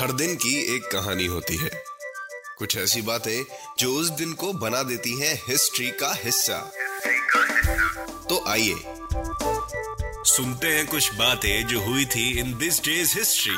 [0.00, 1.70] हर दिन की एक कहानी होती है।
[2.58, 3.44] कुछ ऐसी बातें
[3.78, 6.72] जो उस दिन को बना देती हैं हिस्ट्री का हिस्सा।
[8.28, 8.74] तो आइए
[10.24, 13.54] सुनते हैं कुछ बातें जो हुई थी in this day's history.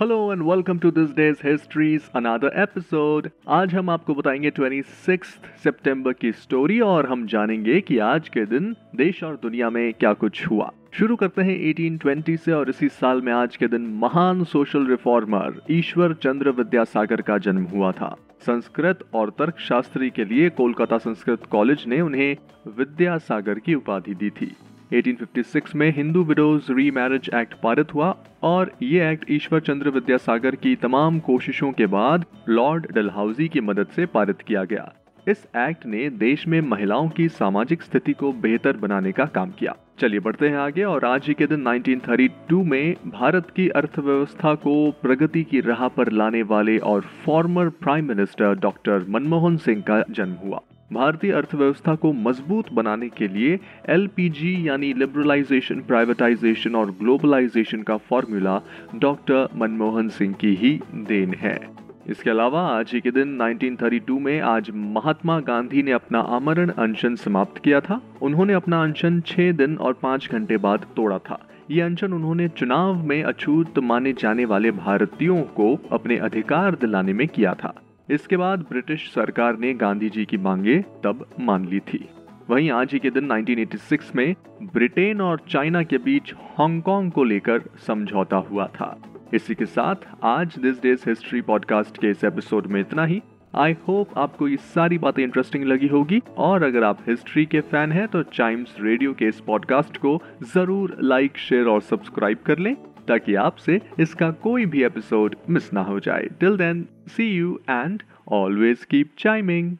[0.00, 5.24] Hello and welcome to this day's history's another episode आज हम आपको बताएँगे 26
[5.64, 10.12] सितंबर की स्टोरी और हम जानेंगे कि आज के दिन देश और दुनिया में क्या
[10.12, 14.44] कुछ हुआ। शुरू करते हैं 1820 से और इसी साल में आज के दिन महान
[14.44, 18.14] सोशल रिफॉर्मर ईश्वर चंद्र विद्यासागर का जन्म हुआ था।
[18.46, 22.36] संस्कृत और तर्क शास्त्री के लिए कोलकाता संस्कृत कॉलेज ने उन्हें
[22.78, 24.50] विद्यासागर की उपाधि दी थी।
[24.92, 30.54] 1856 में Hindu widows remarriage act पारित हुआ और ये एक्ट ईश्वर चंद्र विद्यासागर
[30.54, 34.92] की तमाम कोशिशों के बाद लॉर्ड डलहाउजी की मदद से पारित किया गया।
[35.28, 39.74] इस एक्ट ने देश में महिलाओं की सामाजिक स्थिति को बेहतर बनाने का काम किया।
[39.98, 44.90] चलिए बढ़ते हैं आगे और आज ही के दिन 1932 में भारत की अर्थव्यवस्था को
[45.02, 50.32] प्रगति की राह पर लाने वाले और former prime minister doctor Manmohan Singh का जन्म
[50.32, 50.60] हुआ।
[50.92, 53.58] भारतीय अर्थव्यवस्था को मज़बूत बनाने के लिए
[53.88, 58.60] एलपीजी यानी लिबरलाइजेशन प्राइवेटाइजेशन और ग्लोबलाइजेशन का फॉर्मूला
[58.94, 64.40] डॉक्टर मनमोहन सिंह की ही देन है। इसके अलावा आज ही के दिन 1932 में
[64.40, 69.76] आज महात्मा गांधी ने अपना आमरण अनशन समाप्त किया था। उन्होंने अपना अनशन छह दिन
[69.76, 71.38] और पाँच घंटे बाद तोड़ा था।
[71.70, 77.28] ये अनशन उन्होंने चुनाव में अछूत माने जाने वाले भारतीयों को अपने अधिकार दिलाने में
[77.28, 77.74] किया था।
[78.10, 82.08] इसके बाद ब्रिटिश सरकार ने गांधी जी की मांगे तब मान ली थी।
[82.50, 87.62] वहीं आज ही के दिन 1986 में ब्रिटेन और चाइना के बीच हांगकांग को लेकर
[87.86, 92.80] समझौता हुआ था। इसी के साथ आज दिस डेज़ हिस्ट्री पॉडकास्ट के इस एपिसोड में
[92.80, 93.20] इतना ही।
[93.54, 97.92] आई होप आपको ये सारी बातें इंटरेस्टिंग लगी होगी और अगर आप हिस्ट्री के फ़ैन
[97.92, 100.16] हैं तो टाइम्स रेडियो के इस पॉडकास्ट को
[100.54, 102.74] ज़रूर लाइक शेयर और सब्सक्राइब कर लें
[103.08, 108.02] ताकि आपसे इसका कोई भी एपिसोड मिस ना हो जाए। Till then see you and
[108.32, 109.76] always keep chiming